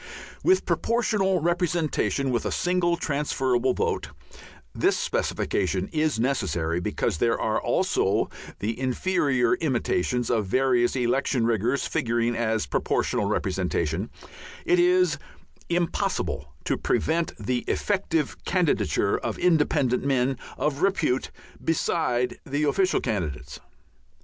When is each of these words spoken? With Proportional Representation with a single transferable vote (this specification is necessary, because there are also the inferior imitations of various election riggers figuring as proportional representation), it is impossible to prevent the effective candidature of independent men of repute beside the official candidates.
With 0.43 0.65
Proportional 0.65 1.41
Representation 1.41 2.31
with 2.31 2.43
a 2.43 2.51
single 2.51 2.97
transferable 2.97 3.75
vote 3.75 4.07
(this 4.73 4.97
specification 4.97 5.89
is 5.89 6.19
necessary, 6.19 6.79
because 6.79 7.19
there 7.19 7.39
are 7.39 7.61
also 7.61 8.27
the 8.57 8.79
inferior 8.79 9.53
imitations 9.53 10.31
of 10.31 10.47
various 10.47 10.95
election 10.95 11.45
riggers 11.45 11.85
figuring 11.85 12.35
as 12.35 12.65
proportional 12.65 13.25
representation), 13.25 14.09
it 14.65 14.79
is 14.79 15.19
impossible 15.69 16.51
to 16.63 16.77
prevent 16.77 17.37
the 17.37 17.59
effective 17.67 18.43
candidature 18.43 19.19
of 19.19 19.37
independent 19.37 20.03
men 20.03 20.35
of 20.57 20.81
repute 20.81 21.29
beside 21.63 22.39
the 22.43 22.63
official 22.63 23.01
candidates. 23.01 23.59